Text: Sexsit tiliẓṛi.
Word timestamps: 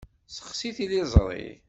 Sexsit 0.35 0.75
tiliẓṛi. 0.77 1.47